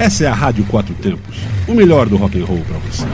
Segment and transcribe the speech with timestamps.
[0.00, 1.36] Essa é a Rádio Quatro Tempos,
[1.68, 3.04] o melhor do rock and roll para você.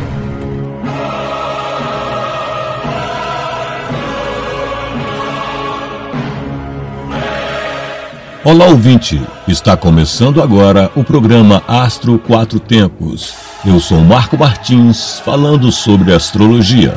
[8.44, 9.20] Olá, ouvinte!
[9.48, 13.34] Está começando agora o programa Astro Quatro Tempos.
[13.64, 16.96] Eu sou Marco Martins, falando sobre astrologia.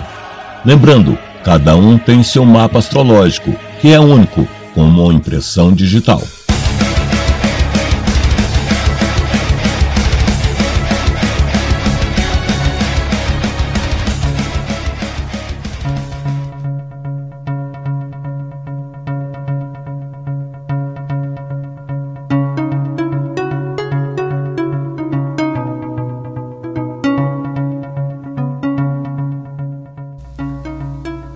[0.63, 6.21] Lembrando, cada um tem seu mapa astrológico, que é único, com uma impressão digital.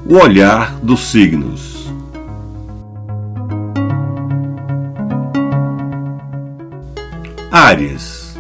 [0.06, 1.90] O olhar dos signos.
[7.50, 8.38] Áries.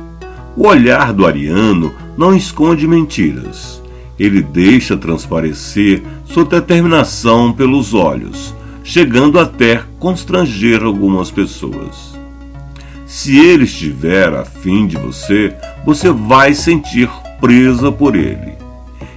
[0.57, 3.81] O olhar do ariano não esconde mentiras.
[4.19, 12.13] Ele deixa transparecer sua determinação pelos olhos, chegando até constranger algumas pessoas.
[13.05, 15.55] Se ele estiver afim de você,
[15.85, 18.51] você vai sentir presa por ele.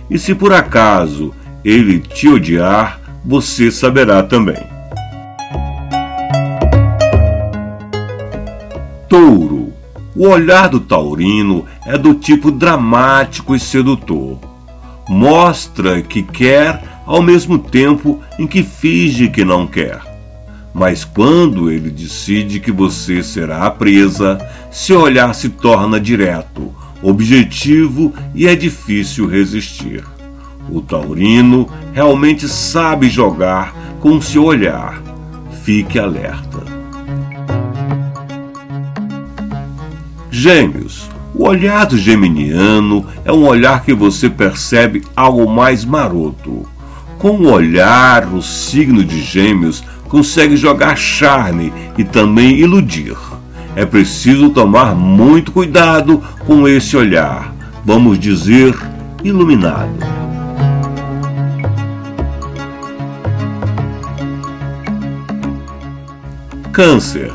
[0.08, 1.34] E se por acaso
[1.66, 4.62] ele te odiar, você saberá também.
[9.08, 9.72] Touro.
[10.14, 14.38] O olhar do taurino é do tipo dramático e sedutor.
[15.08, 20.00] Mostra que quer ao mesmo tempo em que finge que não quer.
[20.72, 24.38] Mas quando ele decide que você será a presa,
[24.70, 26.72] seu olhar se torna direto,
[27.02, 30.04] objetivo e é difícil resistir.
[30.70, 35.00] O taurino realmente sabe jogar com seu olhar.
[35.62, 36.62] Fique alerta.
[40.30, 41.08] Gêmeos.
[41.34, 46.66] O olhar do geminiano é um olhar que você percebe algo mais maroto.
[47.18, 53.16] Com o olhar, o signo de Gêmeos consegue jogar charme e também iludir.
[53.74, 58.74] É preciso tomar muito cuidado com esse olhar, vamos dizer,
[59.22, 60.25] iluminado.
[66.76, 67.32] Câncer.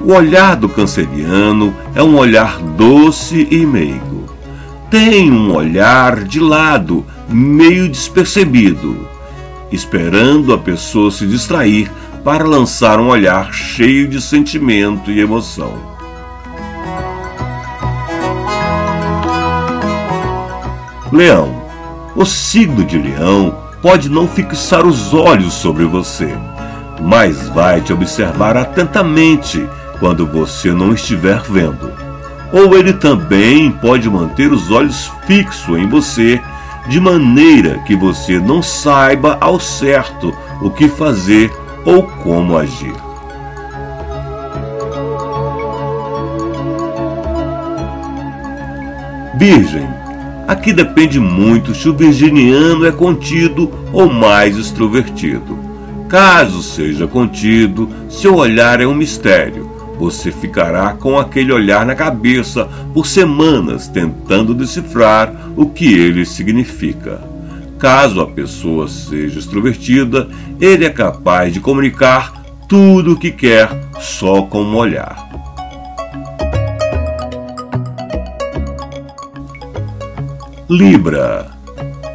[0.00, 4.26] O olhar do canceriano é um olhar doce e meigo.
[4.90, 9.08] Tem um olhar de lado, meio despercebido,
[9.70, 11.88] esperando a pessoa se distrair
[12.24, 15.78] para lançar um olhar cheio de sentimento e emoção.
[21.12, 21.62] Leão.
[22.16, 26.36] O signo de Leão pode não fixar os olhos sobre você
[27.00, 29.66] mas vai te observar atentamente
[29.98, 31.92] quando você não estiver vendo.
[32.52, 36.40] Ou ele também pode manter os olhos fixos em você,
[36.88, 41.50] de maneira que você não saiba ao certo o que fazer
[41.84, 42.94] ou como agir.
[49.36, 49.88] Virgem.
[50.46, 55.69] Aqui depende muito se o virginiano é contido ou mais extrovertido.
[56.10, 59.70] Caso seja contido, seu olhar é um mistério.
[59.96, 67.20] Você ficará com aquele olhar na cabeça por semanas tentando decifrar o que ele significa.
[67.78, 70.28] Caso a pessoa seja extrovertida,
[70.60, 75.28] ele é capaz de comunicar tudo o que quer só com um olhar.
[80.68, 81.46] Libra.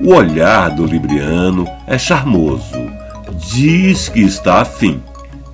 [0.02, 2.85] O olhar do libriano é charmoso
[3.48, 5.02] diz que está afim,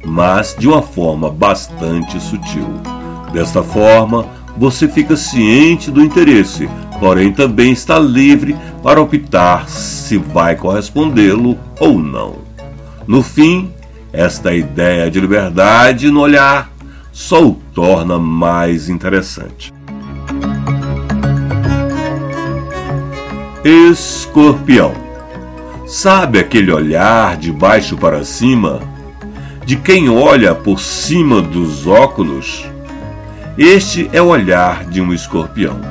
[0.03, 2.67] mas de uma forma bastante sutil.
[3.33, 4.25] Desta forma,
[4.57, 6.69] você fica ciente do interesse,
[6.99, 12.35] porém também está livre para optar se vai correspondê-lo ou não.
[13.07, 13.71] No fim,
[14.11, 16.71] esta ideia de liberdade no olhar
[17.11, 19.73] só o torna mais interessante.
[23.63, 25.10] Escorpião
[25.91, 28.79] Sabe aquele olhar de baixo para cima?
[29.65, 32.65] De quem olha por cima dos óculos?
[33.57, 35.81] Este é o olhar de um escorpião.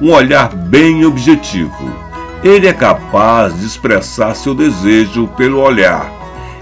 [0.00, 1.94] Um olhar bem objetivo.
[2.42, 6.10] Ele é capaz de expressar seu desejo pelo olhar,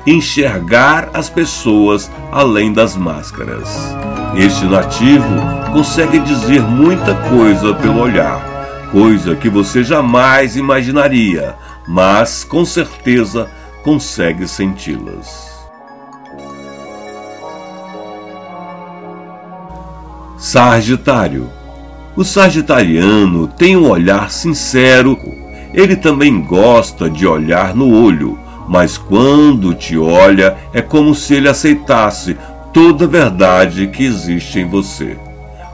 [0.05, 3.69] enxergar as pessoas além das máscaras.
[4.35, 5.37] Este nativo
[5.73, 8.45] consegue dizer muita coisa pelo olhar,
[8.91, 11.55] coisa que você jamais imaginaria
[11.91, 13.51] mas com certeza
[13.83, 15.51] consegue senti-las.
[20.39, 21.51] Sagitário.
[22.15, 25.19] O sagitariano tem um olhar sincero.
[25.75, 28.39] Ele também gosta de olhar no olho,
[28.69, 32.39] mas quando te olha é como se ele aceitasse
[32.73, 35.19] toda a verdade que existe em você.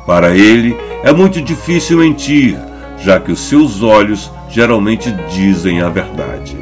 [0.06, 0.74] Para ele
[1.04, 2.58] é muito difícil mentir,
[3.04, 6.56] já que os seus olhos geralmente dizem a verdade.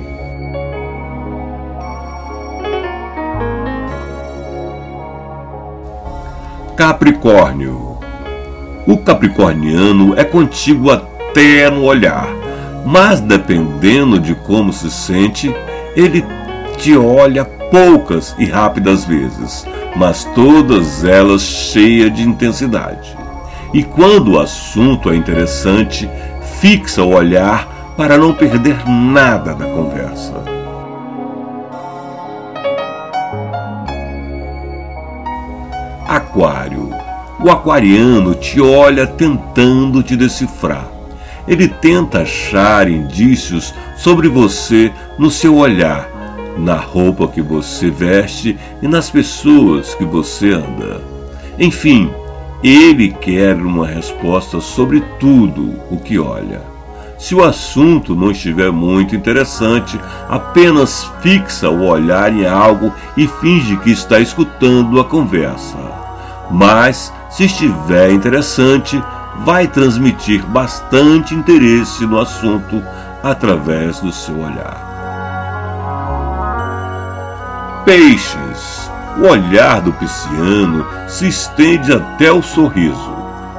[6.77, 7.99] Capricórnio.
[8.87, 12.29] O capricorniano é contigo até no olhar,
[12.85, 15.55] mas dependendo de como se sente,
[15.97, 16.25] ele
[16.77, 19.65] te olha poucas e rápidas vezes,
[19.97, 23.17] mas todas elas cheias de intensidade.
[23.73, 26.11] E quando o assunto é interessante,
[26.61, 30.43] fixa o olhar para não perder nada da conversa.
[36.07, 36.91] Aquário.
[37.41, 40.89] O aquariano te olha tentando te decifrar.
[41.47, 46.09] Ele tenta achar indícios sobre você no seu olhar,
[46.57, 51.01] na roupa que você veste e nas pessoas que você anda.
[51.59, 52.11] Enfim,
[52.63, 56.74] ele quer uma resposta sobre tudo o que olha.
[57.19, 63.77] Se o assunto não estiver muito interessante, apenas fixa o olhar em algo e finge
[63.79, 65.95] que está escutando a conversa
[66.51, 69.03] mas, se estiver interessante,
[69.45, 72.83] vai transmitir bastante interesse no assunto
[73.23, 74.93] através do seu olhar.
[77.85, 78.85] Peixes.
[79.17, 83.15] O olhar do pisciano se estende até o sorriso.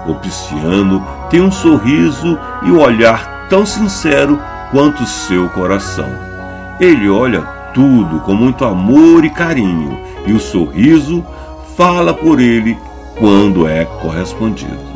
[0.05, 4.39] O pisciano tem um sorriso e um olhar tão sincero
[4.71, 6.09] quanto seu coração.
[6.79, 7.41] Ele olha
[7.73, 11.25] tudo com muito amor e carinho, e o sorriso
[11.75, 12.77] fala por ele
[13.17, 14.94] quando é correspondido.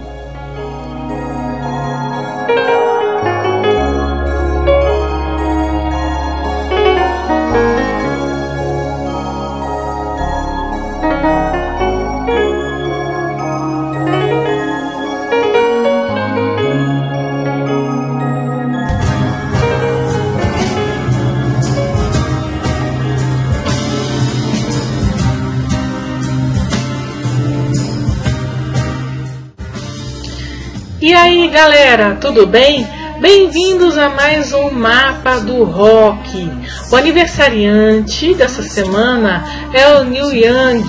[31.61, 32.87] Galera, tudo bem?
[33.19, 36.49] Bem-vindos a mais um Mapa do Rock.
[36.89, 40.85] O aniversariante dessa semana é o Neil Young.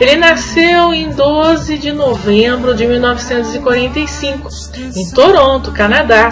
[0.00, 4.48] Ele nasceu em 12 de novembro de 1945,
[4.96, 6.30] em Toronto, Canadá.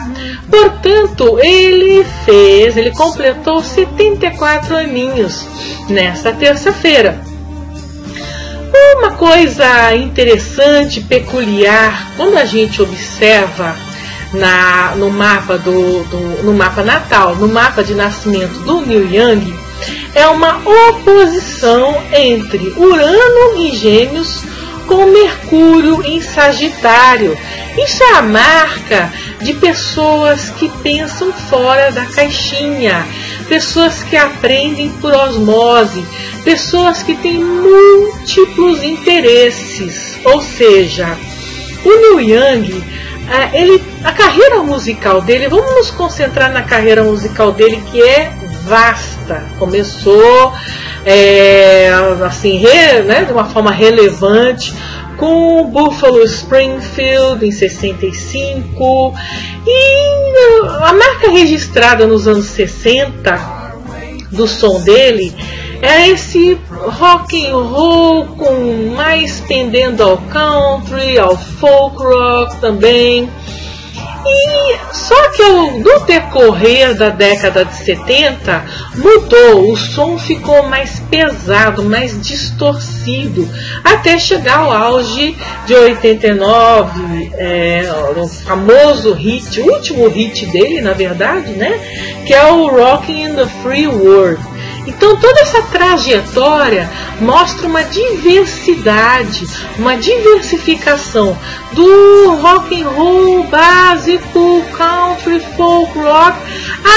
[0.49, 5.47] Portanto, ele fez, ele completou 74 aninhos
[5.91, 7.34] nesta terça-feira.
[8.75, 13.77] Uma coisa interessante, peculiar, quando a gente observa
[14.33, 19.55] na, no mapa do, do, no mapa natal, no mapa de nascimento do Neil Young,
[20.15, 24.43] é uma oposição entre Urano em Gêmeos
[24.87, 27.37] com Mercúrio em Sagitário.
[27.77, 33.07] Isso é a marca de pessoas que pensam fora da caixinha,
[33.49, 36.05] pessoas que aprendem por osmose,
[36.45, 40.19] pessoas que têm múltiplos interesses.
[40.25, 41.17] Ou seja,
[41.85, 42.85] o Neil Young,
[43.29, 48.33] é, ele, a carreira musical dele, vamos nos concentrar na carreira musical dele que é
[48.65, 49.45] vasta.
[49.59, 50.53] Começou
[51.05, 51.91] é,
[52.25, 54.75] assim, re, né, de uma forma relevante
[55.17, 59.15] com Buffalo Springfield em 65
[59.67, 63.65] e a marca registrada nos anos 60
[64.33, 65.35] do som dele
[65.81, 73.29] é esse rock and roll com mais pendendo ao country, ao folk rock também.
[74.27, 78.65] E só que no decorrer da década de 70
[78.97, 83.49] mudou, o som ficou mais pesado, mais distorcido,
[83.85, 90.93] até chegar ao auge de 89, é, o famoso hit, o último hit dele, na
[90.93, 91.79] verdade, né?
[92.27, 94.55] Que é o Rocking in the Free World.
[94.87, 96.89] Então toda essa trajetória
[97.21, 99.47] mostra uma diversidade,
[99.79, 101.37] uma diversificação
[101.73, 106.39] do rock and roll básico, country, folk rock,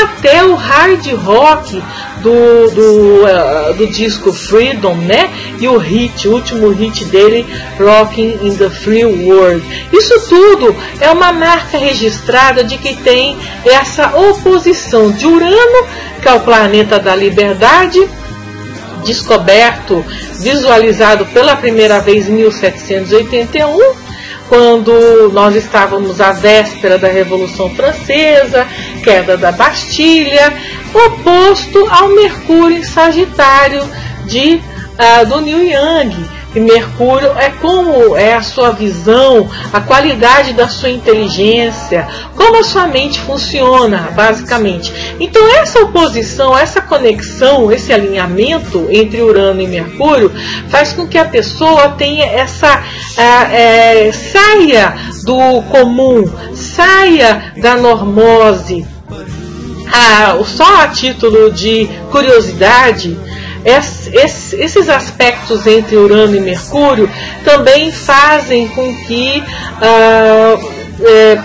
[0.04, 1.82] até o hard rock
[2.22, 5.32] do, do, uh, do disco Freedom, né?
[5.60, 7.46] E o hit, o último hit dele,
[7.80, 9.64] Rocking in the Free World.
[9.92, 15.88] Isso tudo é uma marca registrada de que tem essa oposição de Urano,
[16.22, 18.08] que é o planeta da liberdade,
[19.04, 20.06] descoberto,
[20.40, 24.08] visualizado pela primeira vez em 1781
[24.48, 28.66] quando nós estávamos à véspera da Revolução Francesa,
[29.04, 30.54] queda da Bastilha,
[30.94, 33.84] oposto ao Mercúrio em Sagitário
[34.26, 36.16] de, uh, do New Yang
[36.58, 42.64] e Mercúrio é como é a sua visão, a qualidade da sua inteligência, como a
[42.64, 44.92] sua mente funciona, basicamente.
[45.20, 50.32] Então essa oposição, essa conexão, esse alinhamento entre Urano e Mercúrio
[50.70, 52.84] faz com que a pessoa tenha essa
[53.16, 58.86] é, saia do comum, saia da normose.
[59.94, 63.18] Ah, só a título de curiosidade,
[63.68, 67.10] esses aspectos entre Urano e Mercúrio
[67.44, 71.38] também fazem com que uh, é,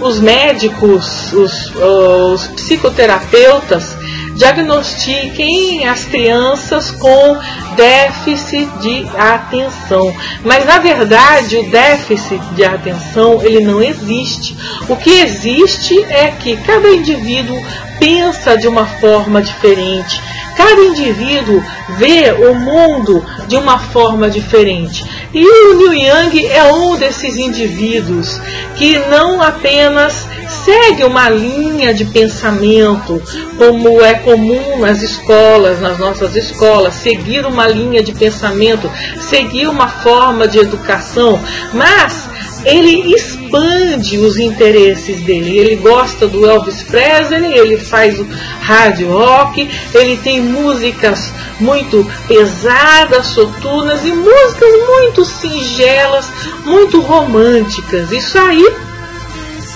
[0.00, 3.96] os médicos, os, os psicoterapeutas
[4.34, 7.36] diagnostiquem as crianças com
[7.76, 10.14] déficit de atenção.
[10.44, 14.56] Mas na verdade o déficit de atenção ele não existe.
[14.88, 17.60] O que existe é que cada indivíduo
[17.98, 20.20] pensa de uma forma diferente.
[20.56, 21.62] Cada indivíduo
[21.96, 25.04] vê o mundo de uma forma diferente.
[25.32, 28.40] E o Liu Yang é um desses indivíduos
[28.76, 30.26] que não apenas
[30.64, 33.20] segue uma linha de pensamento,
[33.56, 38.90] como é comum nas escolas, nas nossas escolas, seguir uma linha de pensamento,
[39.20, 41.40] seguir uma forma de educação,
[41.72, 42.31] mas
[42.64, 45.58] ele expande os interesses dele.
[45.58, 48.26] Ele gosta do Elvis Presley, ele faz o
[48.60, 56.26] hard rock, ele tem músicas muito pesadas, soturnas e músicas muito singelas,
[56.64, 58.10] muito românticas.
[58.12, 58.66] Isso aí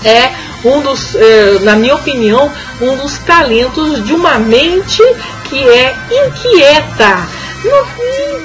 [0.04, 0.30] é
[0.64, 2.50] um dos, eh, na minha opinião,
[2.80, 5.02] um dos talentos de uma mente
[5.48, 7.26] que é inquieta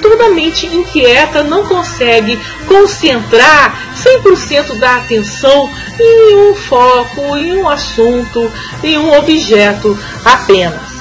[0.02, 8.52] toda mente inquieta não consegue concentrar 100% da atenção em um foco, em um assunto,
[8.84, 10.92] em um objeto apenas.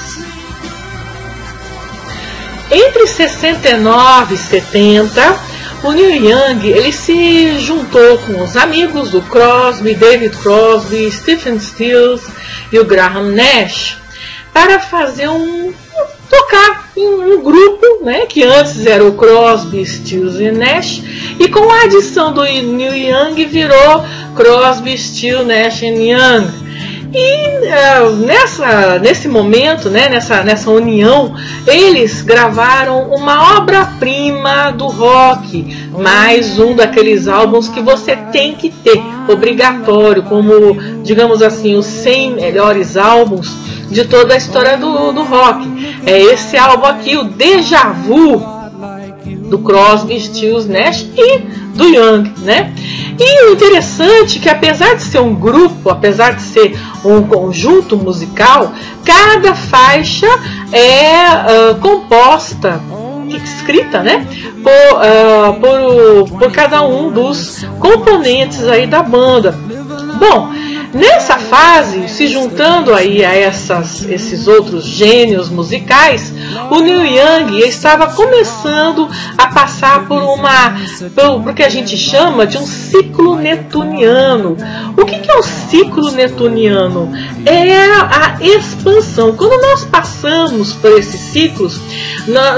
[2.69, 5.39] Entre 69 e 70,
[5.83, 12.23] o Neil Young ele se juntou com os amigos do Crosby, David Crosby, Stephen Stills
[12.71, 13.97] e o Graham Nash
[14.53, 15.73] para fazer um
[16.29, 21.01] tocar em um grupo, né, que antes era o Crosby, Stills e Nash,
[21.39, 24.03] e com a adição do Neil Young virou
[24.35, 26.61] Crosby, Stills, Nash Young.
[27.13, 31.35] E uh, nessa, nesse momento, né, nessa, nessa união,
[31.67, 39.01] eles gravaram uma obra-prima do rock, mais um daqueles álbuns que você tem que ter,
[39.27, 46.01] obrigatório, como, digamos assim, os 100 melhores álbuns de toda a história do, do rock.
[46.05, 48.41] É esse álbum aqui, o Deja Vu,
[49.49, 51.39] do Crosby, Stills, Nash e
[51.75, 52.73] do Young, né?
[53.19, 57.97] E o interessante é que apesar de ser um grupo, apesar de ser um conjunto
[57.97, 58.73] musical,
[59.05, 60.27] cada faixa
[60.71, 62.81] é uh, composta
[63.29, 64.27] escrita, né,
[64.61, 69.57] por, uh, por, por cada um dos componentes aí da banda.
[70.19, 70.49] Bom,
[70.93, 76.33] Nessa fase, se juntando aí a essas, esses outros gênios musicais,
[76.69, 80.75] o Neil Young estava começando a passar por uma,
[81.15, 84.57] por, que a gente chama de um ciclo netuniano.
[84.97, 87.09] O que, que é o ciclo netuniano?
[87.45, 89.33] É a expansão.
[89.33, 91.79] Quando nós passamos por esses ciclos,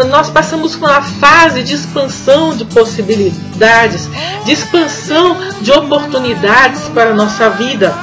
[0.09, 4.09] nós passamos por uma fase de expansão de possibilidades,
[4.43, 7.93] de expansão de oportunidades para a nossa vida.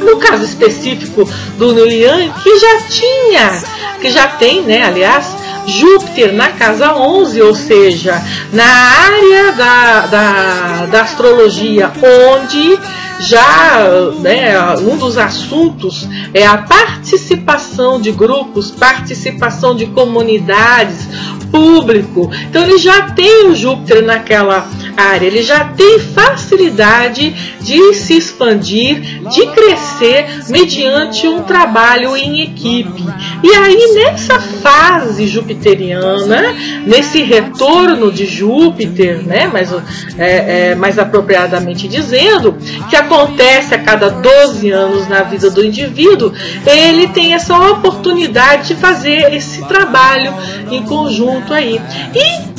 [0.00, 3.62] No caso específico do Nulian, que já tinha,
[4.00, 10.86] que já tem, né, aliás, Júpiter na casa 11, ou seja, na área da, da,
[10.86, 12.78] da astrologia, onde
[13.20, 13.88] já
[14.20, 21.08] né, um dos assuntos é a participação de grupos, participação de comunidades,
[21.50, 22.30] público.
[22.48, 29.22] Então ele já tem o Júpiter naquela área, ele já tem facilidade de se expandir,
[29.28, 33.04] de crescer mediante um trabalho em equipe.
[33.42, 36.54] E aí nessa fase jupiteriana,
[36.86, 39.72] nesse retorno de Júpiter, né, mais,
[40.18, 42.56] é, é, mais apropriadamente dizendo,
[42.88, 46.32] que acontece a cada 12 anos na vida do indivíduo,
[46.66, 50.34] ele tem essa oportunidade de fazer esse trabalho
[50.70, 51.80] em conjunto aí.
[52.14, 52.55] E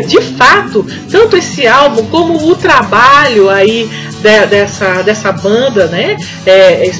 [0.00, 3.88] de fato, tanto esse álbum como o trabalho aí
[4.20, 6.16] de, dessa, dessa banda, né?
[6.46, 6.90] É,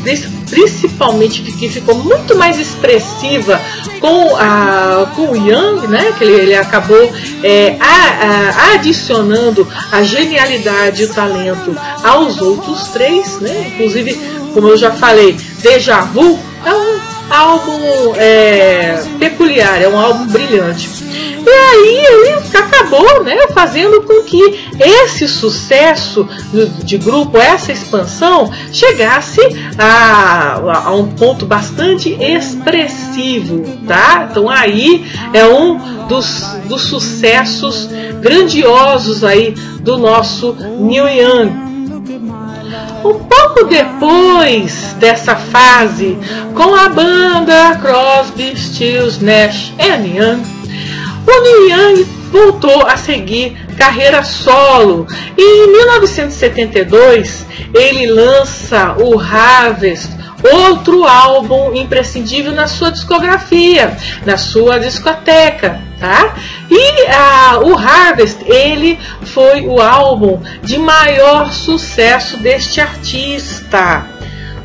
[0.48, 3.60] principalmente que ficou muito mais expressiva
[4.00, 6.12] com, a, com o Young, né?
[6.18, 12.88] Que ele, ele acabou é, a, a, adicionando a genialidade e o talento aos outros
[12.88, 13.72] três, né?
[13.74, 14.14] Inclusive,
[14.52, 16.99] como eu já falei, Deja Vu é um
[17.30, 20.88] álbum é, peculiar, é um álbum brilhante.
[21.46, 26.28] E aí ele acabou né, fazendo com que esse sucesso
[26.84, 29.40] de grupo, essa expansão, chegasse
[29.78, 33.78] a, a um ponto bastante expressivo.
[33.86, 34.28] Tá?
[34.30, 37.88] Então aí é um dos, dos sucessos
[38.20, 41.69] grandiosos aí do nosso New Young.
[43.02, 46.18] Um pouco depois dessa fase,
[46.54, 50.42] com a banda Crosby, Stills, Nash Young,
[51.26, 55.06] o Neil Young voltou a seguir carreira solo.
[55.36, 60.10] E em 1972 ele lança o Harvest,
[60.42, 66.34] outro álbum imprescindível na sua discografia, na sua discoteca, tá?
[66.70, 74.19] E ah, o Harvest, ele foi o álbum de maior sucesso deste artista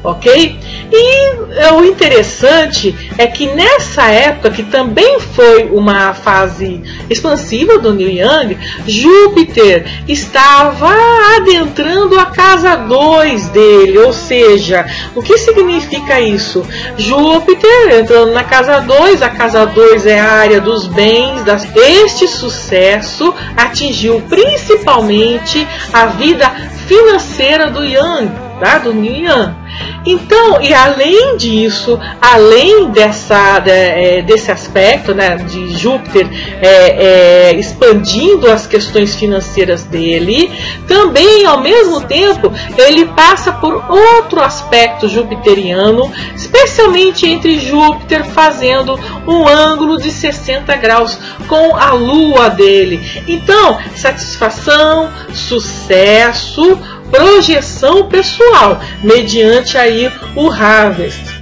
[0.05, 0.59] ok?
[0.91, 7.93] E é, o interessante é que nessa época, que também foi uma fase expansiva do
[7.93, 8.57] Neil Young,
[8.87, 10.93] Júpiter estava
[11.37, 14.85] adentrando a casa 2 dele, ou seja,
[15.15, 16.65] o que significa isso?
[16.97, 21.67] Júpiter entrando na casa 2, a casa 2 é a área dos bens, das...
[21.75, 26.49] este sucesso atingiu principalmente a vida
[26.87, 28.77] financeira do Young, tá?
[28.77, 29.64] do Neil Young.
[30.05, 36.27] Então, e além disso, além dessa, de, é, desse aspecto né, de Júpiter
[36.61, 40.51] é, é, expandindo as questões financeiras dele,
[40.87, 49.47] também ao mesmo tempo ele passa por outro aspecto jupiteriano, especialmente entre Júpiter fazendo um
[49.47, 51.17] ângulo de 60 graus
[51.47, 53.23] com a lua dele.
[53.27, 56.79] Então, satisfação, sucesso,
[57.11, 61.41] projeção pessoal, mediante aí o Harvest.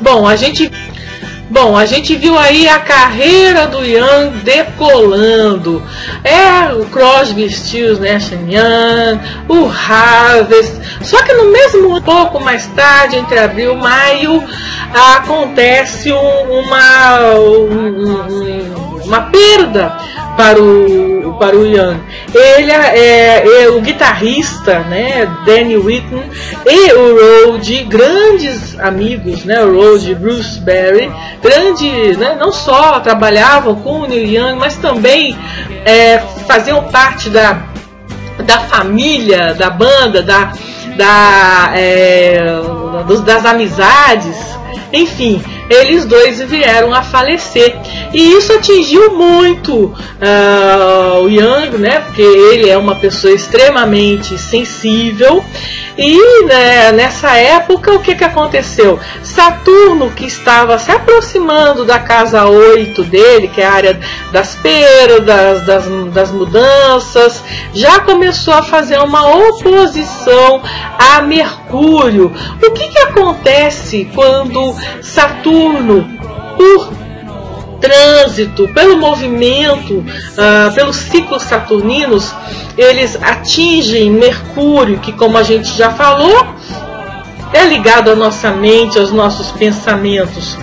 [0.00, 0.70] Bom, a gente
[1.50, 5.82] Bom, a gente viu aí a carreira do Young decolando.
[6.22, 10.80] É o Crosby, Stills, Nash Young, o Harvest.
[11.02, 14.44] Só que no mesmo um pouco mais tarde, entre abril e maio,
[14.94, 19.96] acontece uma, um, uma perda
[20.36, 22.00] para o, para o Young.
[22.32, 26.22] Ele é, é, o guitarrista, né, Danny Whitten,
[26.64, 31.10] e o Rode, grandes amigos, né, o Rode e Bruce Berry,
[31.42, 35.36] grande, né, não só trabalhavam com o Neil Young, mas também
[35.84, 37.64] é, faziam parte da,
[38.44, 40.52] da família, da banda, da,
[40.96, 42.44] da, é,
[43.08, 44.36] dos, das amizades,
[44.92, 47.78] enfim, eles dois vieram a falecer.
[48.12, 52.00] E isso atingiu muito uh, o Yang, né?
[52.00, 55.44] Porque ele é uma pessoa extremamente sensível.
[56.02, 58.98] E né, nessa época, o que, que aconteceu?
[59.22, 64.00] Saturno, que estava se aproximando da casa 8 dele, que é a área
[64.32, 70.62] das perdas, das, das mudanças, já começou a fazer uma oposição
[70.98, 72.32] a Mercúrio.
[72.62, 75.59] O que, que acontece quando Saturno,
[76.56, 76.90] por
[77.80, 82.32] trânsito, pelo movimento, uh, pelos ciclos saturninos,
[82.76, 86.46] eles atingem Mercúrio, que, como a gente já falou,
[87.52, 90.56] é ligado à nossa mente, aos nossos pensamentos.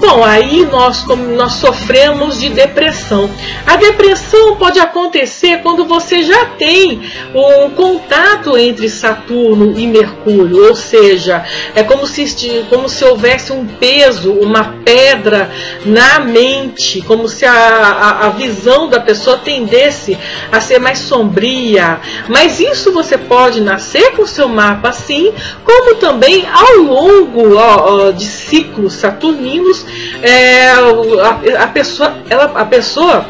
[0.00, 3.30] Bom, aí nós, nós sofremos de depressão.
[3.66, 7.02] A depressão pode acontecer quando você já tem
[7.34, 13.66] um contato entre Saturno e Mercúrio, ou seja, é como se, como se houvesse um
[13.66, 15.50] peso, uma pedra
[15.84, 20.16] na mente, como se a, a, a visão da pessoa tendesse
[20.50, 22.00] a ser mais sombria.
[22.26, 25.30] Mas isso você pode nascer com o seu mapa assim,
[25.62, 29.89] como também ao longo ó, ó, de ciclos saturninos
[30.22, 33.26] é, a, a, pessoa, ela, a pessoa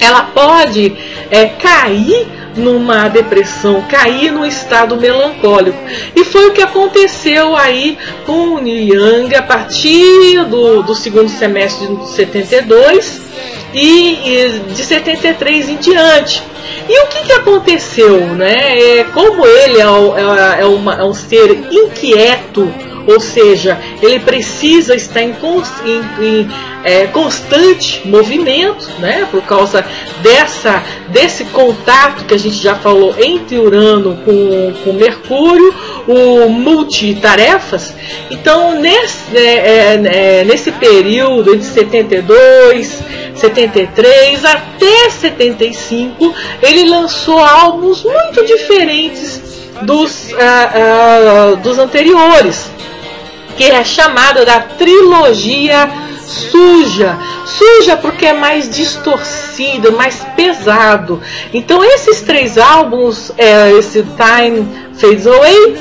[0.00, 0.96] ela pode
[1.30, 2.26] é, cair
[2.56, 5.78] numa depressão, cair num estado melancólico.
[6.14, 11.86] E foi o que aconteceu aí com o Young a partir do, do segundo semestre
[11.86, 13.22] de 72
[13.72, 16.42] e, e de 73 em diante.
[16.88, 18.20] E o que, que aconteceu?
[18.34, 18.98] Né?
[18.98, 22.72] É, como ele é, é, é, uma, é um ser inquieto,
[23.06, 25.34] ou seja, ele precisa estar em,
[25.84, 26.50] em, em
[26.84, 29.84] é, constante movimento, né, por causa
[30.20, 35.74] dessa, desse contato que a gente já falou entre Urano com, com Mercúrio,
[36.06, 37.94] o multitarefas.
[38.30, 43.02] Então, nesse, é, é, é nesse período de 72,
[43.34, 52.70] 73 até 75, ele lançou álbuns muito diferentes dos, uh, uh, dos anteriores,
[53.56, 55.90] que é chamada da trilogia
[56.50, 57.18] suja.
[57.46, 61.20] Suja porque é mais distorcido, mais pesado.
[61.52, 65.76] Então esses três álbuns, é, esse Time Fades Away,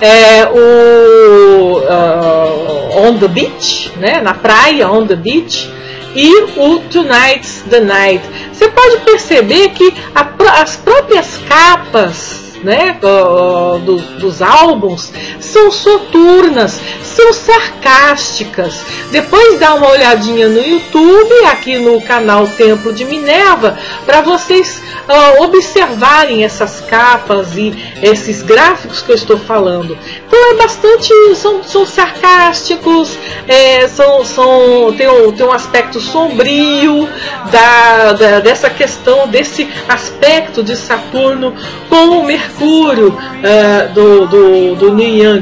[0.00, 5.70] é, o uh, On the Beach, né, na praia, On the Beach,
[6.14, 8.24] e o Tonight's the Night.
[8.52, 17.32] Você pode perceber que a, as próprias capas né, do, dos álbuns são soturnas, são
[17.32, 18.82] sarcásticas.
[19.10, 25.42] Depois dá uma olhadinha no YouTube, aqui no canal Templo de Minerva, para vocês uh,
[25.42, 29.96] observarem essas capas e esses gráficos que eu estou falando.
[30.26, 37.08] Então é bastante, são, são sarcásticos, é, são, são, tem, um, tem um aspecto sombrio
[37.50, 41.54] da, da, dessa questão, desse aspecto de Saturno
[41.88, 44.94] com o Mercúrio uh, do, do, do.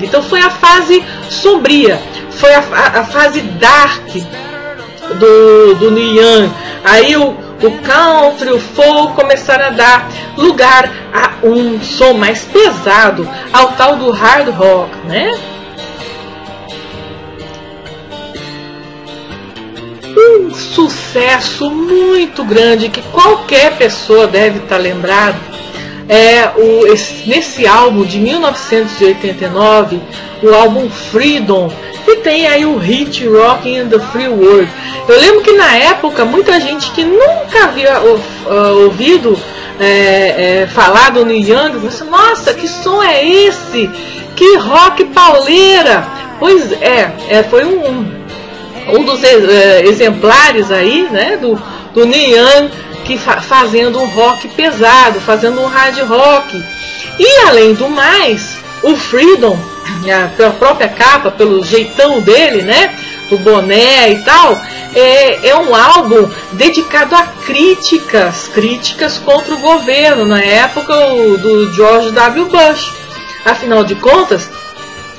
[0.02, 4.08] Então foi a fase sombria, foi a, a, a fase dark
[5.18, 6.50] do, do Neil.
[6.84, 13.28] Aí o o country, o folk começaram a dar lugar a um som mais pesado,
[13.52, 15.30] ao tal do hard rock, né?
[20.14, 25.52] Um sucesso muito grande que qualquer pessoa deve estar lembrado
[26.08, 30.00] é o, esse, nesse álbum de 1989,
[30.42, 31.72] o álbum Freedom,
[32.04, 34.68] que tem aí o hit Rocking in the Free World.
[35.08, 39.38] Eu lembro que na época muita gente que nunca havia uh, ouvido
[39.80, 43.88] é, é, falar do Neil Young, disse, nossa, que som é esse?
[44.36, 46.06] Que rock pauleira!
[46.38, 48.04] Pois é, é foi um,
[48.88, 51.60] um dos é, exemplares aí, né, do,
[51.94, 52.70] do Neil Young
[53.04, 56.64] que fa fazendo um rock pesado, fazendo um hard rock.
[57.18, 59.58] E além do mais, o Freedom
[60.36, 62.94] pela própria capa, pelo jeitão dele, né?
[63.30, 64.60] O boné e tal,
[64.94, 72.10] é, é um álbum dedicado a críticas, críticas contra o governo na época do George
[72.10, 72.46] W.
[72.46, 72.92] Bush.
[73.44, 74.50] Afinal de contas,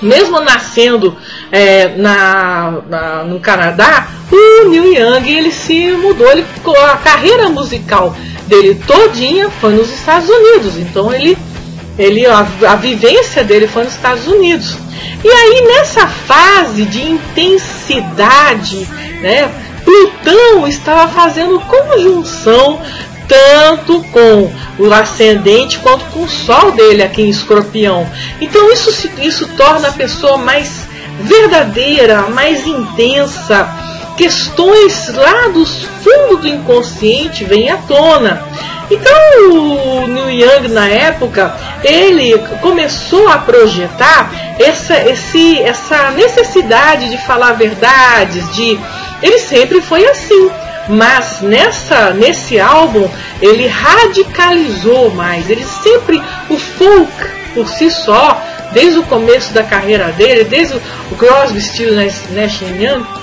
[0.01, 1.17] mesmo nascendo
[1.51, 6.45] é, na, na, no Canadá, o Neil Young ele se mudou, ele,
[6.91, 8.15] a carreira musical
[8.47, 10.77] dele todinha foi nos Estados Unidos.
[10.77, 11.37] Então ele
[11.97, 14.77] ele, a, a vivência dele foi nos Estados Unidos.
[15.23, 18.87] E aí nessa fase de intensidade,
[19.21, 19.49] né,
[19.83, 22.79] Plutão estava fazendo conjunção
[23.27, 28.07] tanto com o ascendente quanto com o Sol dele aqui em Escorpião.
[28.39, 30.87] Então isso, isso torna a pessoa mais
[31.21, 33.69] verdadeira, mais intensa.
[34.17, 38.45] Questões lá dos fundos do inconsciente vêm à tona.
[38.93, 47.17] Então o Neil Young na época ele começou a projetar essa, esse, essa necessidade de
[47.25, 48.79] falar verdades, de
[49.21, 50.51] ele sempre foi assim,
[50.89, 53.09] mas nessa nesse álbum
[53.41, 55.49] ele radicalizou mais.
[55.49, 57.11] Ele sempre o folk
[57.55, 58.39] por si só,
[58.71, 63.22] desde o começo da carreira dele, desde o Crosby, Stills, Nash Young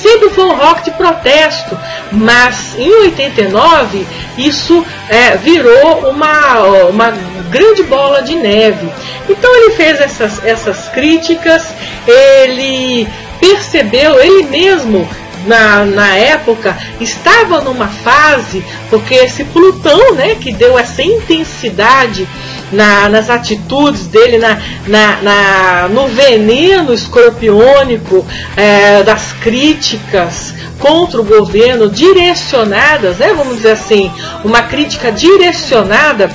[0.00, 1.78] sempre foi um rock de protesto,
[2.10, 4.06] mas em 89
[4.38, 6.58] isso é, virou uma,
[6.88, 7.10] uma
[7.50, 8.88] grande bola de neve.
[9.28, 11.74] Então ele fez essas, essas críticas,
[12.06, 13.08] ele
[13.38, 15.08] percebeu, ele mesmo
[15.46, 22.28] na, na época estava numa fase, porque esse Plutão, né, que deu essa intensidade
[22.72, 28.24] na, nas atitudes dele, na, na, na no veneno escorpiônico
[28.56, 34.10] é, das críticas contra o governo, direcionadas, né, vamos dizer assim,
[34.44, 36.30] uma crítica direcionada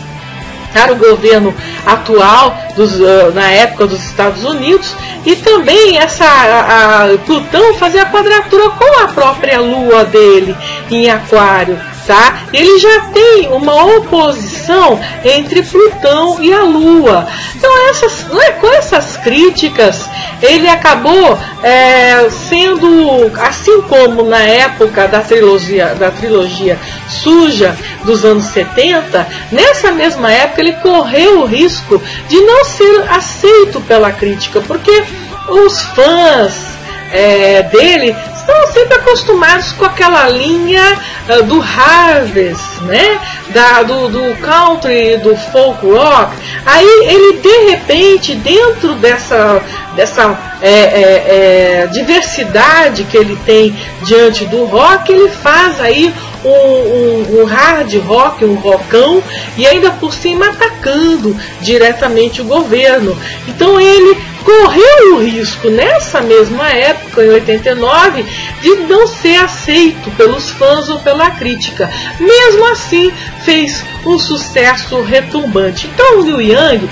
[0.71, 1.53] para o governo
[1.85, 4.93] atual dos, uh, na época dos Estados Unidos
[5.25, 10.53] e também essa a, a Plutão fazer a quadratura com a própria Lua dele
[10.91, 12.43] em Aquário tá?
[12.53, 17.27] Ele já tem uma oposição entre Plutão e a Lua.
[17.55, 20.09] Então essas, é, com essas críticas,
[20.41, 28.45] ele acabou é, sendo, assim como na época da trilogia, da trilogia suja dos anos
[28.45, 35.03] 70, nessa mesma época ele correu o risco de não ser aceito pela crítica, porque
[35.49, 36.75] os fãs
[37.11, 38.15] é, dele
[38.45, 43.19] estão sempre acostumados com aquela linha uh, do Harvest, né?
[43.49, 46.35] Da, do, do country, do folk rock.
[46.65, 49.61] Aí ele de repente, dentro dessa,
[49.95, 56.49] dessa é, é, é, diversidade que ele tem diante do rock, ele faz aí um,
[56.49, 59.23] um, um, hard rock, um rockão,
[59.57, 63.17] e ainda por cima atacando diretamente o governo.
[63.47, 68.23] Então ele correu o risco, nessa mesma época, em 89,
[68.61, 71.89] de não ser aceito pelos fãs ou pela crítica.
[72.19, 73.11] Mesmo assim,
[73.43, 75.87] fez um sucesso retumbante.
[75.87, 76.87] Então, Liu Yang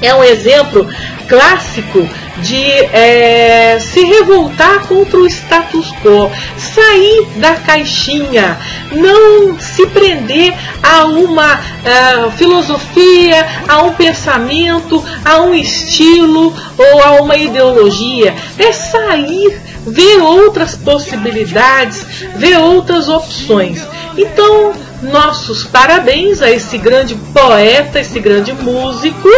[0.00, 0.86] é um exemplo
[1.28, 2.08] clássico
[2.38, 8.58] de é, se revoltar contra o status quo, sair da caixinha,
[8.92, 17.12] não se prender a uma uh, filosofia, a um pensamento, a um estilo ou a
[17.22, 18.34] uma ideologia.
[18.58, 22.04] É sair, ver outras possibilidades,
[22.36, 23.86] ver outras opções.
[24.16, 29.28] Então, nossos parabéns a esse grande poeta, esse grande músico